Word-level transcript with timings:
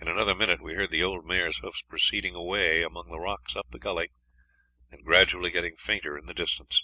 In 0.00 0.08
another 0.08 0.34
minute 0.34 0.60
we 0.60 0.74
heard 0.74 0.90
the 0.90 1.04
old 1.04 1.24
mare's 1.24 1.58
hoofs 1.58 1.82
proceeding 1.82 2.34
away 2.34 2.82
among 2.82 3.08
the 3.08 3.20
rocks 3.20 3.54
up 3.54 3.68
the 3.70 3.78
gully, 3.78 4.10
and 4.90 5.04
gradually 5.04 5.52
getting 5.52 5.76
fainter 5.76 6.18
in 6.18 6.26
the 6.26 6.34
distance. 6.34 6.82